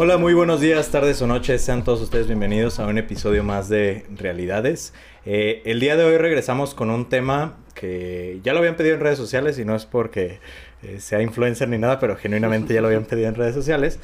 [0.00, 1.60] Hola, muy buenos días, tardes o noches.
[1.60, 4.94] Sean todos ustedes bienvenidos a un episodio más de Realidades.
[5.26, 9.00] Eh, el día de hoy regresamos con un tema que ya lo habían pedido en
[9.00, 10.38] redes sociales y no es porque
[10.84, 13.98] eh, sea influencer ni nada, pero genuinamente ya lo habían pedido en redes sociales.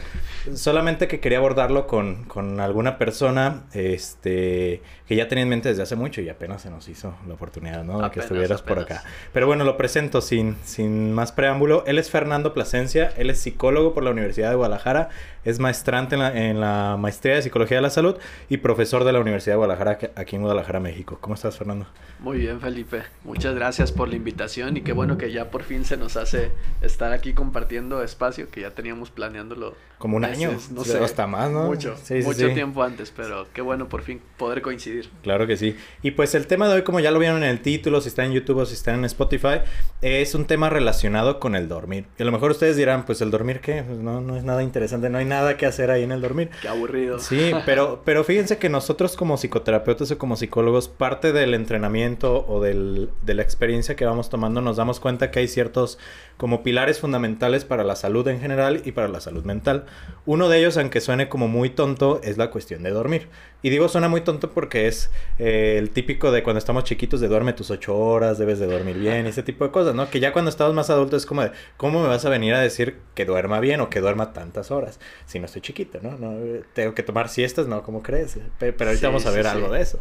[0.54, 5.82] Solamente que quería abordarlo con, con, alguna persona este, que ya tenía en mente desde
[5.82, 8.00] hace mucho y apenas se nos hizo la oportunidad, ¿no?
[8.00, 9.04] de que estuvieras por acá.
[9.32, 11.84] Pero bueno, lo presento sin, sin más preámbulo.
[11.86, 15.10] Él es Fernando Plasencia, él es psicólogo por la Universidad de Guadalajara,
[15.44, 18.16] es maestrante en la, en la maestría de Psicología de la Salud
[18.48, 21.18] y profesor de la Universidad de Guadalajara aquí en Guadalajara, México.
[21.20, 21.86] ¿Cómo estás, Fernando?
[22.20, 23.02] Muy bien, Felipe.
[23.24, 26.50] Muchas gracias por la invitación y qué bueno que ya por fin se nos hace
[26.80, 29.74] estar aquí compartiendo espacio que ya teníamos planeándolo.
[29.98, 30.98] Como un año, no sé.
[30.98, 31.64] Hasta más, ¿no?
[31.64, 34.93] Mucho, mucho tiempo antes, pero qué bueno por fin poder coincidir.
[35.22, 35.76] Claro que sí.
[36.02, 38.24] Y pues el tema de hoy, como ya lo vieron en el título, si está
[38.24, 39.60] en YouTube o si está en Spotify,
[40.02, 42.06] es un tema relacionado con el dormir.
[42.18, 43.82] Y a lo mejor ustedes dirán, pues el dormir, ¿qué?
[43.82, 46.50] Pues no, no es nada interesante, no hay nada que hacer ahí en el dormir.
[46.62, 47.18] Qué aburrido.
[47.18, 52.60] Sí, pero, pero fíjense que nosotros como psicoterapeutas o como psicólogos, parte del entrenamiento o
[52.60, 55.98] del, de la experiencia que vamos tomando, nos damos cuenta que hay ciertos
[56.36, 59.86] como pilares fundamentales para la salud en general y para la salud mental.
[60.26, 63.28] Uno de ellos, aunque suene como muy tonto, es la cuestión de dormir.
[63.62, 67.28] Y digo suena muy tonto porque es eh, el típico de cuando estamos chiquitos de
[67.28, 70.10] duerme tus ocho horas, debes de dormir bien, ese tipo de cosas, ¿no?
[70.10, 72.60] Que ya cuando estamos más adultos es como de, ¿cómo me vas a venir a
[72.60, 75.00] decir que duerma bien o que duerma tantas horas?
[75.24, 76.18] Si no estoy chiquito, ¿no?
[76.18, 77.82] no tengo que tomar siestas, ¿no?
[77.82, 78.38] ¿Cómo crees?
[78.58, 80.00] Pero, ahorita vamos a ver algo de eso.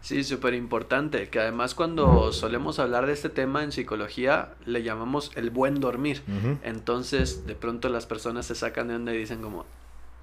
[0.00, 5.30] sí, súper importante, que además cuando solemos hablar de este tema en psicología, le llamamos
[5.36, 6.22] el buen dormir.
[6.62, 9.64] Entonces, de pronto las personas se sacan de onda y dicen como,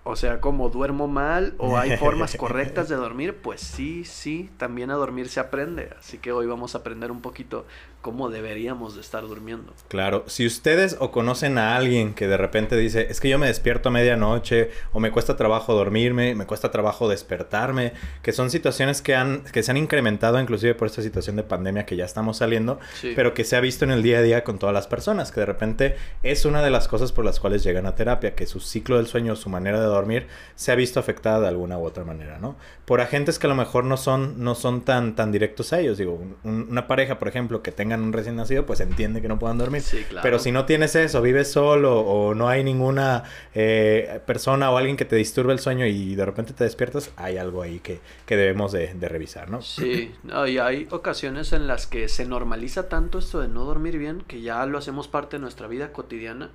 [0.04, 4.90] o sea, como duermo mal o hay formas correctas de dormir, pues sí, sí, también
[4.90, 5.90] a dormir se aprende.
[6.00, 7.66] Así que hoy vamos a aprender un poquito
[8.02, 9.74] cómo deberíamos de estar durmiendo.
[9.88, 13.48] Claro, si ustedes o conocen a alguien que de repente dice, es que yo me
[13.48, 19.02] despierto a medianoche o me cuesta trabajo dormirme, me cuesta trabajo despertarme, que son situaciones
[19.02, 22.38] que, han, que se han incrementado inclusive por esta situación de pandemia que ya estamos
[22.38, 22.80] saliendo,
[23.16, 25.42] pero que se ha visto en el día a día con todas las personas, que
[25.42, 28.60] de repente es una de las cosas por las cuales llegan a terapia, que su
[28.60, 32.03] ciclo del sueño, su manera de dormir, se ha visto afectada de alguna u otra
[32.03, 32.56] manera, ¿no?
[32.85, 35.97] Por agentes que a lo mejor no son, no son tan, tan directos a ellos,
[35.97, 39.57] digo, una pareja, por ejemplo, que tenga un recién nacido, pues entiende que no puedan
[39.57, 39.84] dormir.
[40.22, 44.97] Pero si no tienes eso, vives solo o no hay ninguna eh, persona o alguien
[44.97, 48.35] que te disturbe el sueño y de repente te despiertas, hay algo ahí que, que
[48.35, 49.62] debemos de, de, revisar, ¿no?
[49.62, 50.13] Sí,
[50.47, 54.41] y hay ocasiones en las que se normaliza tanto esto de no dormir bien que
[54.41, 56.52] ya lo hacemos parte de nuestra vida cotidiana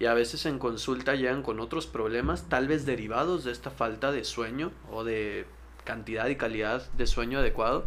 [0.00, 4.10] y a veces en consulta llegan con otros problemas, tal vez derivados de esta falta
[4.10, 5.44] de sueño o de
[5.84, 7.84] cantidad y calidad de sueño adecuado.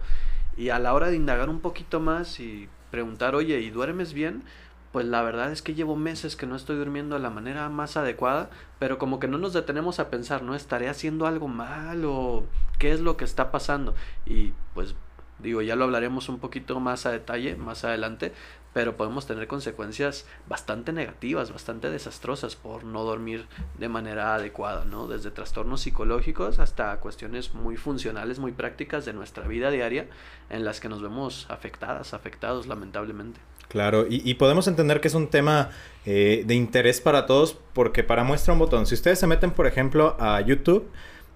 [0.56, 4.44] Y a la hora de indagar un poquito más y preguntar, oye, ¿y duermes bien?
[4.92, 7.98] Pues la verdad es que llevo meses que no estoy durmiendo de la manera más
[7.98, 10.54] adecuada, pero como que no nos detenemos a pensar, ¿no?
[10.54, 12.46] ¿Estaré haciendo algo mal o
[12.78, 13.96] qué es lo que está pasando?
[14.28, 14.94] Y pues
[15.40, 18.34] digo, ya lo hablaremos un poquito más a detalle más adelante,
[18.74, 23.46] pero podemos tener consecuencias bastante negativas, bastante desastrosas por no dormir
[23.78, 25.08] de manera adecuada, ¿no?
[25.08, 30.08] Desde trastornos psicológicos hasta cuestiones muy funcionales, muy prácticas de nuestra vida diaria
[30.50, 33.40] en las que nos vemos afectadas, afectados lamentablemente.
[33.70, 35.72] Claro, y, podemos entender que es un tema
[36.06, 39.66] eh, de interés para todos porque para muestra un botón, si ustedes se meten por
[39.66, 40.88] ejemplo a YouTube,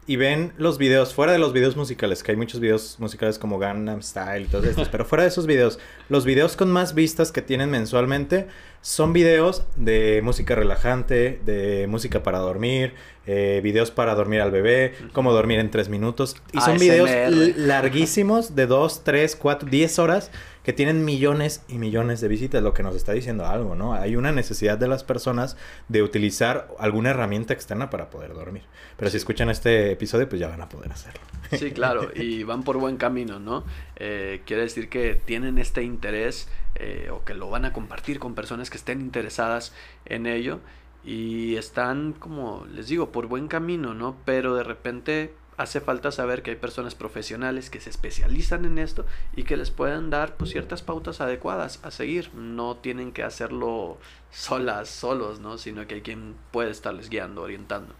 [0.08, 3.60] y ven los videos, fuera de los videos musicales, que hay muchos videos musicales como
[3.60, 7.34] Gangnam Style y todos estos, pero fuera de esos videos, los videos con más vistas
[7.34, 8.48] que tienen mensualmente
[8.82, 12.94] son videos de música relajante, de música para dormir,
[13.26, 16.38] eh, videos para dormir al bebé, cómo dormir en tres minutos.
[16.54, 17.10] Y son videos
[17.58, 20.32] larguísimos de dos, tres, cuatro, diez horas
[20.68, 23.94] que tienen millones y millones de visitas, lo que nos está diciendo algo, ¿no?
[23.94, 25.56] Hay una necesidad de las personas
[25.88, 28.64] de utilizar alguna herramienta externa para poder dormir.
[28.98, 31.22] Pero si escuchan este episodio, pues ya van a poder hacerlo.
[31.52, 33.64] Sí, claro, y van por buen camino, ¿no?
[33.96, 38.36] Eh, quiere decir que tienen este interés eh, o que lo van a compartir con
[38.36, 39.72] personas que estén interesadas
[40.04, 40.60] en ello
[41.06, 44.18] y están, como les digo, por buen camino, ¿no?
[44.26, 49.06] Pero de repente hace falta saber que hay personas profesionales que se especializan en esto
[49.36, 52.34] y que les pueden dar pues, ciertas pautas adecuadas a seguir.
[52.34, 53.98] No tienen que hacerlo
[54.32, 55.58] solas, solos, ¿no?
[55.58, 57.94] Sino que hay quien puede estarles guiando, orientando.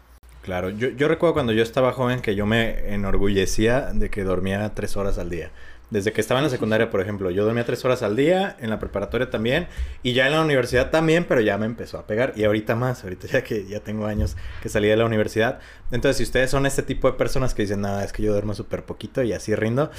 [0.44, 4.74] Claro, yo, yo recuerdo cuando yo estaba joven que yo me enorgullecía de que dormía
[4.74, 5.52] tres horas al día.
[5.90, 8.70] Desde que estaba en la secundaria, por ejemplo, yo dormía tres horas al día, en
[8.70, 9.68] la preparatoria también,
[10.04, 12.34] y ya en la universidad también, pero ya me empezó a pegar.
[12.36, 15.60] Y ahorita más, ahorita ya que ya tengo años que salí de la universidad.
[15.92, 18.54] Entonces, si ustedes son este tipo de personas que dicen, nada, es que yo duermo
[18.54, 19.90] súper poquito y así rindo,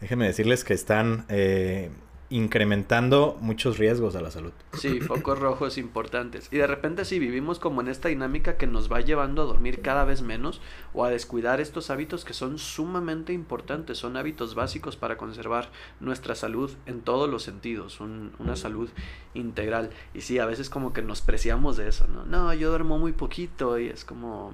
[0.00, 1.90] déjenme decirles que están eh,
[2.30, 4.52] incrementando muchos riesgos a la salud.
[4.74, 6.48] Sí, focos rojos importantes.
[6.52, 9.82] Y de repente si vivimos como en esta dinámica que nos va llevando a dormir
[9.82, 10.60] cada vez menos
[10.94, 16.36] o a descuidar estos hábitos que son sumamente importantes, son hábitos básicos para conservar nuestra
[16.36, 18.88] salud en todos los sentidos, una salud
[19.34, 19.90] integral.
[20.14, 22.24] Y sí, a veces como que nos preciamos de eso, ¿no?
[22.24, 24.52] No, yo duermo muy poquito y es como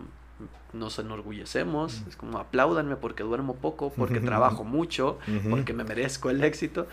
[0.73, 5.19] nos enorgullecemos, es como apláudanme porque duermo poco, porque trabajo mucho,
[5.50, 6.87] porque me merezco el éxito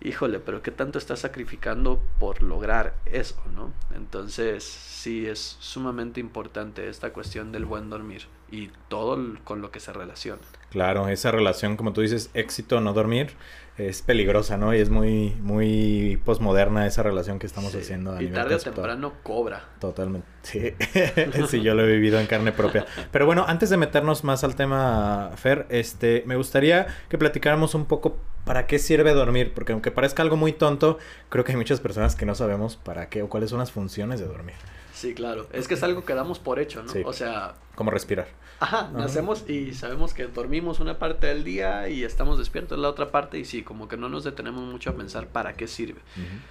[0.00, 3.72] híjole, pero ¿qué tanto estás sacrificando por lograr eso, no?
[3.94, 9.80] Entonces, sí, es sumamente importante esta cuestión del buen dormir y todo con lo que
[9.80, 10.42] se relaciona.
[10.70, 13.30] Claro, esa relación, como tú dices, éxito, no dormir,
[13.78, 14.74] es peligrosa, ¿no?
[14.74, 18.12] Y es muy, muy posmoderna esa relación que estamos haciendo.
[18.12, 19.64] A y tarde o temprano cobra.
[19.80, 20.26] Totalmente.
[20.46, 20.72] Sí.
[21.48, 22.86] sí, yo lo he vivido en carne propia.
[23.10, 27.86] Pero bueno, antes de meternos más al tema, Fer, este, me gustaría que platicáramos un
[27.86, 30.98] poco para qué sirve dormir, porque aunque parezca algo muy tonto,
[31.30, 34.20] creo que hay muchas personas que no sabemos para qué o cuáles son las funciones
[34.20, 34.54] de dormir.
[34.96, 35.46] Sí, claro.
[35.52, 36.90] Es que es algo que damos por hecho, ¿no?
[37.04, 37.54] O sea...
[37.74, 38.28] Como respirar.
[38.60, 43.10] Ajá, nacemos y sabemos que dormimos una parte del día y estamos despiertos la otra
[43.10, 46.00] parte y sí, como que no nos detenemos mucho a pensar para qué sirve.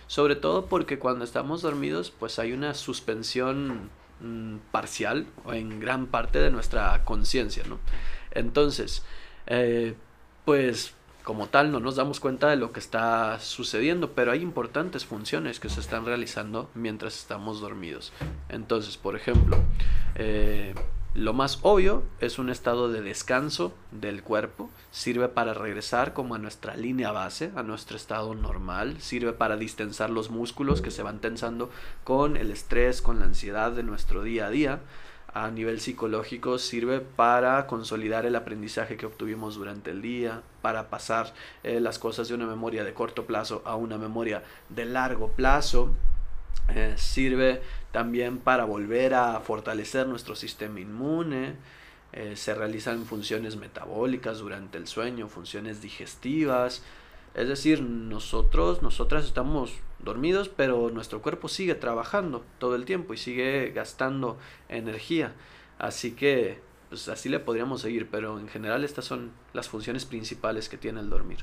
[0.05, 3.89] Sobre todo porque cuando estamos dormidos, pues hay una suspensión
[4.19, 7.79] mm, parcial o en gran parte de nuestra conciencia, ¿no?
[8.29, 9.01] Entonces,
[9.47, 9.95] eh,
[10.45, 10.93] pues
[11.25, 15.59] como tal no nos damos cuenta de lo que está sucediendo, pero hay importantes funciones
[15.59, 18.13] que se están realizando mientras estamos dormidos.
[18.47, 19.57] Entonces, por ejemplo,
[20.13, 20.75] eh,
[21.15, 26.37] lo más obvio es un estado de descanso del cuerpo, sirve para regresar como a
[26.37, 31.21] nuestra línea base, a nuestro estado normal, sirve para distensar los músculos que se van
[31.21, 31.71] tensando
[32.03, 34.79] con el estrés, con la ansiedad de nuestro día a día
[35.35, 41.33] a nivel psicológico sirve para consolidar el aprendizaje que obtuvimos durante el día, para pasar
[41.61, 45.93] eh, las cosas de una memoria de corto plazo a una memoria de largo plazo.
[46.73, 47.61] Eh, sirve
[47.91, 51.55] también para volver a fortalecer nuestro sistema inmune.
[52.13, 56.81] Eh, se realizan funciones metabólicas durante el sueño, funciones digestivas.
[57.33, 63.17] Es decir, nosotros, nosotras estamos dormidos, pero nuestro cuerpo sigue trabajando todo el tiempo y
[63.17, 64.37] sigue gastando
[64.69, 65.33] energía.
[65.79, 66.59] Así que,
[66.89, 70.99] pues así le podríamos seguir, pero en general estas son las funciones principales que tiene
[70.99, 71.39] el dormir.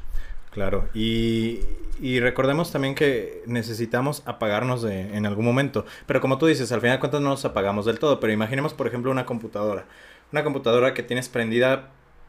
[0.51, 1.61] Claro, y,
[1.99, 5.87] y recordemos también que necesitamos apagarnos en algún momento.
[6.07, 8.21] Pero como tú dices, al final de cuentas no nos apagamos del todo.
[8.21, 9.87] Pero imaginemos, por ejemplo, una computadora.
[10.31, 11.89] Una computadora que tienes prendida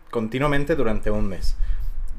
[0.09, 1.57] continuamente durante un mes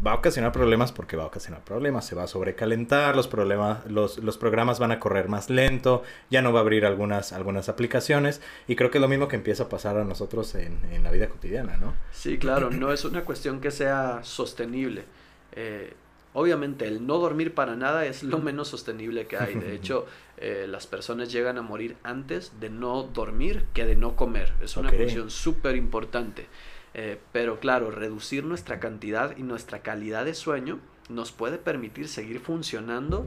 [0.05, 2.07] va a ocasionar problemas porque va a ocasionar problemas.
[2.07, 6.43] Se va a sobrecalentar, los, problemas, los, los, programas van a correr más lento, ya
[6.43, 8.41] no va a abrir algunas, algunas aplicaciones.
[8.67, 11.11] Y creo que es lo mismo que empieza a pasar a nosotros en, en la
[11.11, 11.95] vida cotidiana, ¿no?
[12.13, 15.05] Sí, claro, no es una cuestión que sea sostenible.
[15.53, 15.95] Eh,
[16.33, 19.55] obviamente, el no dormir para nada es lo menos sostenible que hay.
[19.55, 20.07] De hecho,
[20.37, 24.53] eh, las personas llegan a morir antes de no dormir que de no comer.
[24.63, 26.47] Es una cuestión súper importante.
[26.95, 32.41] Eh, pero claro, reducir nuestra cantidad y nuestra calidad de sueño nos puede permitir seguir
[32.41, 33.27] funcionando,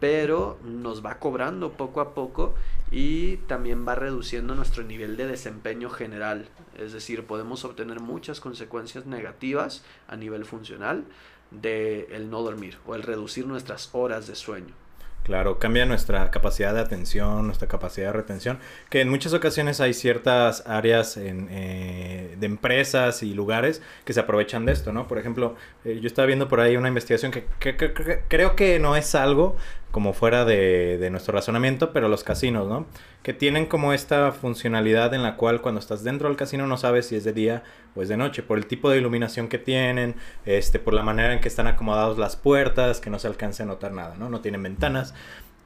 [0.00, 2.54] pero nos va cobrando poco a poco
[2.90, 6.48] y también va reduciendo nuestro nivel de desempeño general.
[6.78, 11.04] Es decir, podemos obtener muchas consecuencias negativas a nivel funcional
[11.50, 14.74] de el no dormir o el reducir nuestras horas de sueño.
[15.24, 18.58] Claro, cambia nuestra capacidad de atención, nuestra capacidad de retención,
[18.88, 24.64] que en muchas ocasiones hay ciertas áreas eh, de empresas y lugares que se aprovechan
[24.64, 25.06] de esto, ¿no?
[25.06, 27.44] Por ejemplo, eh, yo estaba viendo por ahí una investigación que,
[28.28, 29.56] creo que no es algo
[29.98, 32.86] como fuera de, nuestro razonamiento, pero los casinos, ¿no?
[33.24, 37.06] Que tienen como esta funcionalidad en la cual cuando estás dentro del casino no sabes
[37.06, 37.64] si es de día
[37.96, 40.14] o es de noche, por el tipo de iluminación que tienen,
[40.46, 43.66] este, por la manera en que están acomodados las puertas, que no se alcance a
[43.66, 44.28] notar nada, ¿no?
[44.28, 45.14] No tienen ventanas.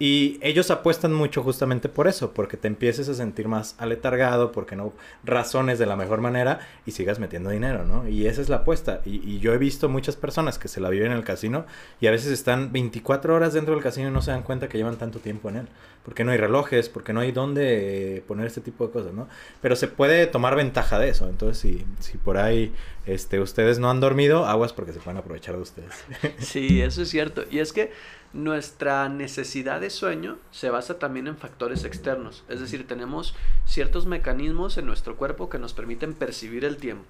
[0.05, 4.75] Y ellos apuestan mucho justamente por eso, porque te empieces a sentir más aletargado, porque
[4.75, 4.93] no
[5.23, 8.09] razones de la mejor manera y sigas metiendo dinero, ¿no?
[8.09, 9.01] Y esa es la apuesta.
[9.05, 11.67] Y, yo he visto muchas personas que se la viven en el casino
[12.01, 14.77] y a veces están 24 horas dentro del casino y no se dan cuenta que
[14.77, 15.69] llevan tanto tiempo en él.
[16.05, 19.29] Porque no hay relojes, porque no hay dónde poner este tipo de cosas, ¿no?
[19.61, 21.29] Pero se puede tomar ventaja de eso.
[21.29, 25.57] Entonces, si, si por ahí este, ustedes no han dormido, aguas porque se pueden aprovechar
[25.57, 26.05] de ustedes.
[26.39, 27.45] Sí, eso es cierto.
[27.51, 27.93] Y es que
[28.33, 32.45] nuestra necesidad de sueño se basa también en factores externos.
[32.49, 33.35] Es decir, tenemos
[33.67, 37.05] ciertos mecanismos en nuestro cuerpo que nos permiten percibir el tiempo.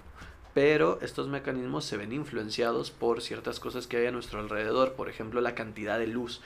[0.53, 4.93] Pero estos mecanismos se ven influenciados por ciertas cosas que hay a nuestro alrededor.
[4.93, 6.41] Por ejemplo, la cantidad de luz.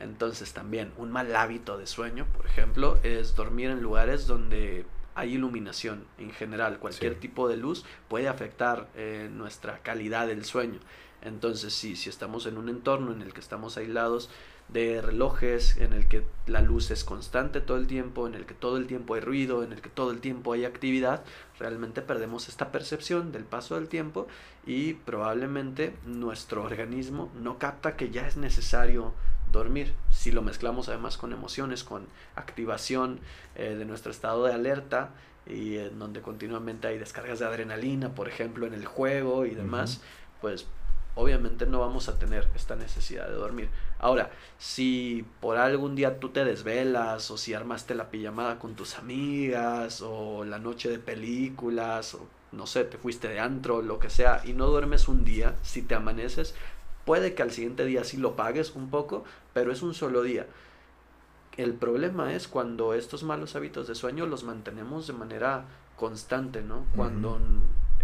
[0.00, 5.34] Entonces también un mal hábito de sueño, por ejemplo, es dormir en lugares donde hay
[5.34, 6.78] iluminación en general.
[6.78, 10.80] Cualquier tipo de luz puede afectar eh, nuestra calidad del sueño.
[11.22, 14.28] Entonces, sí, si estamos en un entorno en el que estamos aislados
[14.68, 18.54] de relojes, en el que la luz es constante todo el tiempo, en el que
[18.54, 21.24] todo el tiempo hay ruido, en el que todo el tiempo hay actividad,
[21.58, 24.26] realmente perdemos esta percepción del paso del tiempo
[24.66, 29.12] y probablemente nuestro organismo no capta que ya es necesario
[29.52, 29.94] dormir.
[30.10, 33.20] Si lo mezclamos además con emociones, con activación
[33.54, 35.10] eh, de nuestro estado de alerta
[35.46, 40.00] y en donde continuamente hay descargas de adrenalina, por ejemplo, en el juego y demás,
[40.40, 40.66] pues
[41.14, 43.68] obviamente no vamos a tener esta necesidad de dormir.
[43.98, 48.98] Ahora, si por algún día tú te desvelas o si armaste la pijamada con tus
[48.98, 54.10] amigas o la noche de películas o no sé, te fuiste de antro, lo que
[54.10, 56.54] sea, y no duermes un día, si te amaneces,
[57.04, 60.46] puede que al siguiente día sí lo pagues un poco, pero es un solo día.
[61.56, 65.64] El problema es cuando estos malos hábitos de sueño los mantenemos de manera
[65.96, 66.86] constante, ¿no?
[66.96, 67.38] Cuando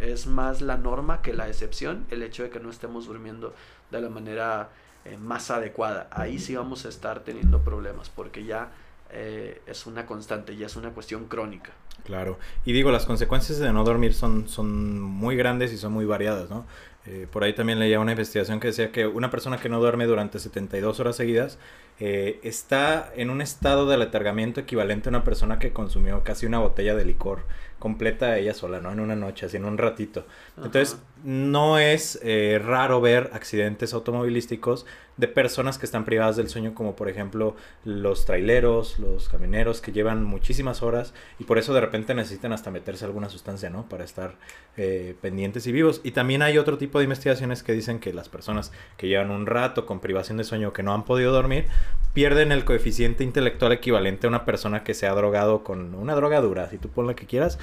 [0.00, 3.54] es más la norma que la excepción el hecho de que no estemos durmiendo
[3.90, 4.68] de la manera
[5.04, 6.08] eh, más adecuada.
[6.10, 8.70] Ahí sí vamos a estar teniendo problemas porque ya
[9.10, 11.72] eh, es una constante, ya es una cuestión crónica.
[12.04, 16.04] Claro, y digo, las consecuencias de no dormir son, son muy grandes y son muy
[16.04, 16.64] variadas, ¿no?
[17.06, 20.06] Eh, por ahí también leía una investigación que decía que una persona que no duerme
[20.06, 21.58] durante 72 horas seguidas
[22.00, 26.58] eh, está en un estado de letargamiento equivalente a una persona que consumió casi una
[26.58, 27.44] botella de licor
[27.78, 28.92] completa ella sola, ¿no?
[28.92, 30.26] En una noche, así en un ratito.
[30.56, 36.74] Entonces, no es eh, raro ver accidentes automovilísticos de personas que están privadas del sueño,
[36.74, 41.80] como por ejemplo los traileros, los camioneros que llevan muchísimas horas y por eso de
[41.80, 43.88] repente necesitan hasta meterse alguna sustancia, ¿no?
[43.88, 44.36] Para estar
[44.76, 46.00] eh, pendientes y vivos.
[46.04, 49.46] Y también hay otro tipo de investigaciones que dicen que las personas que llevan un
[49.46, 51.66] rato con privación de sueño que no han podido dormir,
[52.14, 56.40] pierden el coeficiente intelectual equivalente a una persona que se ha drogado con una droga
[56.40, 57.58] dura, si tú pones la que quieras,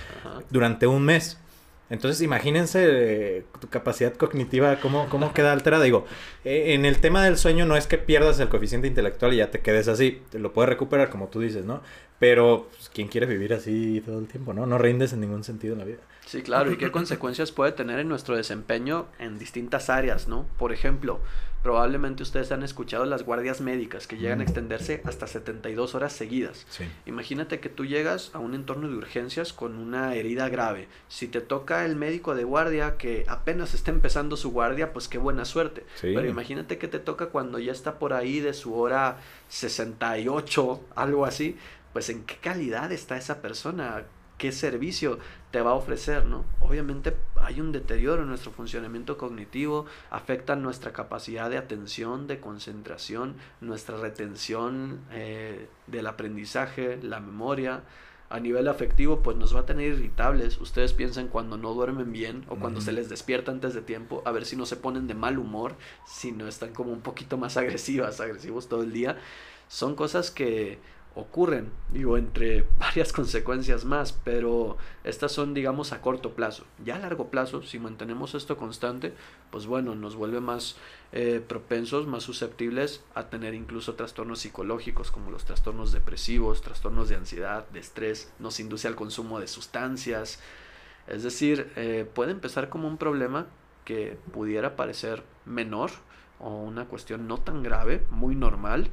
[0.50, 1.40] durante un mes.
[1.90, 5.84] Entonces, imagínense eh, tu capacidad cognitiva, cómo, cómo queda alterada.
[5.84, 6.06] Digo,
[6.44, 9.52] eh, en el tema del sueño no es que pierdas el coeficiente intelectual y ya
[9.52, 10.22] te quedes así.
[10.32, 11.82] Te lo puedes recuperar, como tú dices, ¿no?
[12.26, 14.66] Pero, pues, ¿quién quiere vivir así todo el tiempo, no?
[14.66, 16.00] No rindes en ningún sentido en la vida.
[16.26, 16.72] Sí, claro.
[16.72, 20.48] ¿Y qué consecuencias puede tener en nuestro desempeño en distintas áreas, no?
[20.58, 21.20] Por ejemplo,
[21.62, 26.66] probablemente ustedes han escuchado las guardias médicas que llegan a extenderse hasta 72 horas seguidas.
[27.06, 30.88] Imagínate que tú llegas a un entorno de urgencias con una herida grave.
[31.08, 35.20] Si te toca el médico de guardia que apenas está empezando su guardia, pues qué
[35.20, 35.86] buena suerte.
[36.02, 39.18] Pero imagínate que te toca cuando ya está por ahí de su hora
[39.50, 41.56] 68, algo así.
[41.96, 44.04] Pues en qué calidad está esa persona,
[44.38, 45.18] qué servicio
[45.52, 46.44] te va a ofrecer, ¿no?
[46.60, 53.38] Obviamente hay un deterioro en nuestro funcionamiento cognitivo, afecta nuestra capacidad de atención, de concentración,
[53.62, 57.84] nuestra retención eh, del aprendizaje, la memoria.
[58.28, 60.60] A nivel afectivo, pues nos va a tener irritables.
[60.60, 64.34] Ustedes piensan cuando no duermen bien o cuando se les despierta antes de tiempo, a
[64.34, 65.76] ver si no se ponen de mal humor,
[66.06, 69.18] si no están como un poquito más agresivas, agresivos todo el día.
[69.70, 70.78] Son cosas que
[71.16, 76.66] ocurren, digo, entre varias consecuencias más, pero estas son, digamos, a corto plazo.
[76.84, 79.14] Ya a largo plazo, si mantenemos esto constante,
[79.50, 80.76] pues bueno, nos vuelve más
[81.14, 87.16] eh, propensos, más susceptibles a tener incluso trastornos psicológicos como los trastornos depresivos, trastornos de
[87.16, 90.40] ansiedad, de estrés, nos induce al consumo de sustancias.
[91.08, 93.48] Es decir, eh, puede empezar como un problema
[93.86, 95.92] que pudiera parecer menor
[96.40, 98.90] o una cuestión no tan grave, muy normal,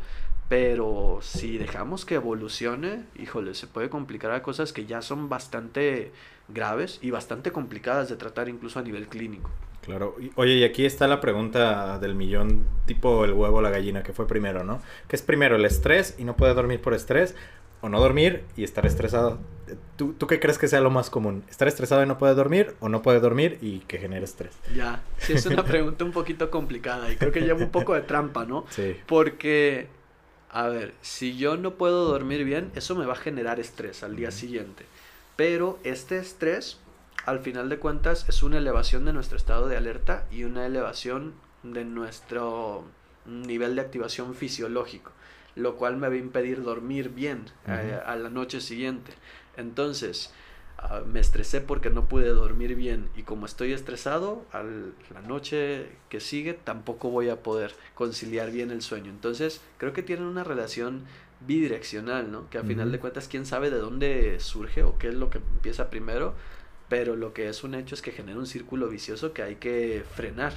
[0.49, 6.13] pero si dejamos que evolucione, híjole, se puede complicar a cosas que ya son bastante
[6.49, 9.51] graves y bastante complicadas de tratar incluso a nivel clínico.
[9.83, 10.15] Claro.
[10.37, 14.13] oye, y aquí está la pregunta del millón, tipo el huevo o la gallina, que
[14.13, 14.81] fue primero, ¿no?
[15.09, 17.35] ¿Qué es primero, el estrés y no puede dormir por estrés?
[17.81, 19.41] ¿O no dormir y estar estresado?
[19.97, 21.43] ¿Tú, ¿Tú qué crees que sea lo más común?
[21.51, 24.57] ¿Estar estresado y no puede dormir o no puede dormir y que genere estrés?
[24.77, 28.03] Ya, sí es una pregunta un poquito complicada y creo que lleva un poco de
[28.03, 28.67] trampa, ¿no?
[28.71, 28.97] Sí.
[29.07, 29.89] Porque
[30.53, 34.17] a ver, si yo no puedo dormir bien, eso me va a generar estrés al
[34.17, 34.85] día siguiente.
[35.35, 36.79] Pero este estrés,
[37.25, 41.33] al final de cuentas, es una elevación de nuestro estado de alerta y una elevación
[41.63, 42.85] de nuestro
[43.25, 45.13] nivel de activación fisiológico,
[45.55, 49.13] lo cual me va a impedir dormir bien eh, a la noche siguiente.
[49.57, 50.33] Entonces,
[50.83, 55.87] ah, me estresé porque no pude dormir bien y como estoy estresado, a la noche
[56.09, 59.11] que sigue tampoco voy a poder conciliar bien el sueño.
[59.11, 61.05] Entonces, creo que tienen una relación
[61.47, 62.49] bidireccional, ¿no?
[62.51, 65.39] Que a final de cuentas, quién sabe de dónde surge o qué es lo que
[65.39, 66.35] empieza primero,
[66.89, 70.05] pero lo que es un hecho es que genera un círculo vicioso que hay que
[70.15, 70.53] frenar.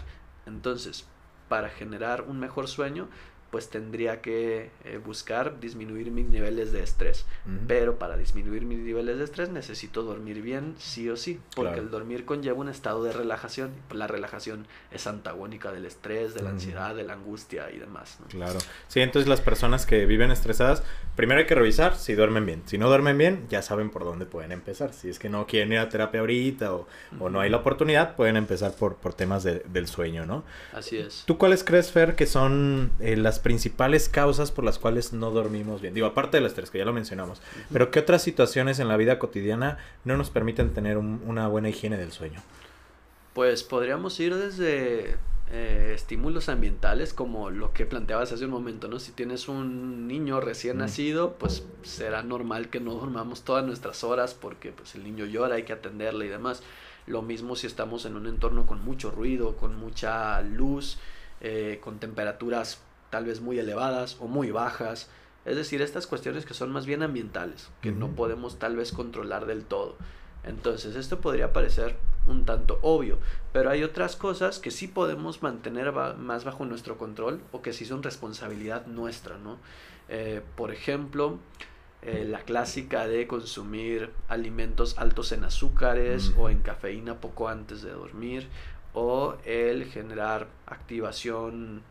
[0.46, 1.05] Entonces,
[1.50, 3.08] para generar un mejor sueño,
[3.52, 7.25] pues tendría que eh, buscar disminuir mis niveles de estrés.
[7.68, 11.90] Pero para disminuir mis niveles de estrés necesito dormir bien, sí o sí, porque el
[11.90, 13.72] dormir conlleva un estado de relajación.
[13.92, 18.18] La relajación es antagónica del estrés, de la ansiedad, de la angustia y demás.
[18.30, 18.60] Claro.
[18.88, 20.84] Sí, entonces las personas que viven estresadas,
[21.16, 22.64] primero hay que revisar si duermen bien.
[22.66, 24.94] Si no duermen bien, ya saben por dónde pueden empezar.
[24.94, 26.88] Si es que no quieren ir a terapia ahorita o,
[27.20, 30.44] o no hay la oportunidad, pueden empezar por, por temas del sueño, ¿no?
[30.74, 31.24] Así es.
[31.25, 35.80] ¿Tú cuáles crees, Fer, que son eh, las principales causas por las cuales no dormimos
[35.80, 35.94] bien?
[35.94, 39.20] Digo, aparte del estrés, que ya lo mencionamos, pero ¿qué otras situaciones en la vida
[39.20, 42.42] cotidiana no nos permiten tener una buena higiene del sueño?
[43.36, 45.18] Pues podríamos ir desde
[45.52, 49.00] eh, estímulos ambientales como lo que planteabas hace un momento, ¿no?
[49.00, 54.34] Si tienes un niño recién nacido, pues será normal que no dormamos todas nuestras horas
[54.34, 56.64] porque pues el niño llora, hay que atenderle y demás.
[57.06, 60.98] Lo mismo si estamos en un entorno con mucho ruido, con mucha luz,
[61.42, 62.80] eh, con temperaturas
[63.15, 65.10] tal vez muy elevadas o muy bajas.
[65.45, 69.45] Es decir, estas cuestiones que son más bien ambientales, que no podemos tal vez controlar
[69.45, 69.95] del todo.
[70.43, 71.95] Entonces, esto podría parecer
[72.27, 73.17] un tanto obvio,
[73.53, 77.86] pero hay otras cosas que sí podemos mantener más bajo nuestro control o que sí
[77.86, 79.60] son responsabilidad nuestra, ¿no?
[80.10, 81.39] Eh, por ejemplo,
[82.01, 87.91] eh, la clásica de consumir alimentos altos en azúcares o en cafeína poco antes de
[87.91, 88.50] dormir
[88.93, 91.81] o el generar activación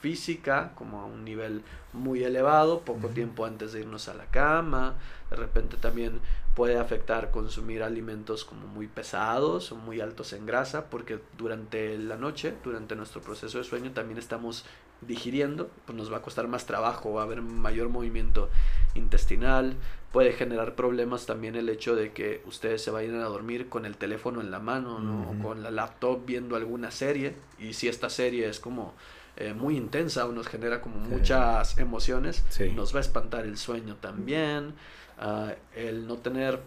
[0.00, 4.94] física como a un nivel muy elevado poco tiempo antes de irnos a la cama
[5.30, 6.20] de repente también
[6.54, 12.16] puede afectar consumir alimentos como muy pesados o muy altos en grasa porque durante la
[12.16, 14.64] noche durante nuestro proceso de sueño también estamos
[15.02, 18.48] digiriendo pues nos va a costar más trabajo va a haber mayor movimiento
[18.94, 19.76] intestinal
[20.12, 23.96] puede generar problemas también el hecho de que ustedes se vayan a dormir con el
[23.96, 24.96] teléfono en la mano
[25.30, 28.94] o con la laptop viendo alguna serie y si esta serie es como
[29.40, 33.96] eh, muy intensa o nos genera como muchas emociones, nos va a espantar el sueño
[33.96, 34.74] también,
[35.18, 36.60] ah, el no tener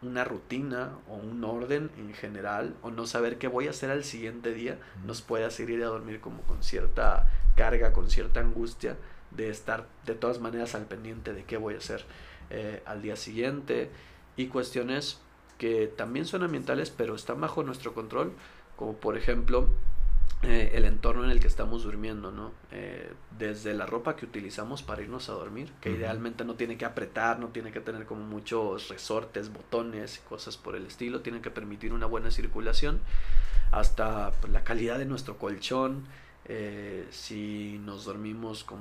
[0.00, 4.04] una rutina o un orden en general o no saber qué voy a hacer al
[4.04, 8.96] siguiente día nos puede hacer ir a dormir como con cierta carga, con cierta angustia
[9.30, 12.06] de estar de todas maneras al pendiente de qué voy a hacer
[12.48, 13.90] eh, al día siguiente
[14.34, 15.20] y cuestiones
[15.58, 18.32] que también son ambientales pero están bajo nuestro control
[18.76, 19.68] como por ejemplo
[20.42, 22.52] eh, el entorno en el que estamos durmiendo, ¿no?
[22.70, 26.84] Eh, desde la ropa que utilizamos para irnos a dormir, que idealmente no tiene que
[26.84, 31.50] apretar, no tiene que tener como muchos resortes, botones, cosas por el estilo, tiene que
[31.50, 33.00] permitir una buena circulación,
[33.72, 36.04] hasta pues, la calidad de nuestro colchón,
[36.44, 38.78] eh, si nos dormimos con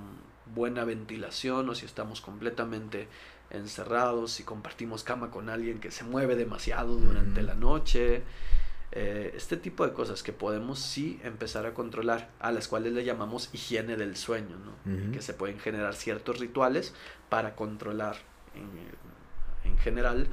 [0.54, 3.08] buena ventilación o si estamos completamente
[3.50, 8.22] encerrados, si compartimos cama con alguien que se mueve demasiado durante la noche,
[8.94, 13.04] eh, este tipo de cosas que podemos sí empezar a controlar, a las cuales le
[13.04, 15.12] llamamos higiene del sueño, ¿no?
[15.12, 16.94] que se pueden generar ciertos rituales
[17.28, 18.16] para controlar
[18.56, 20.28] en, en, general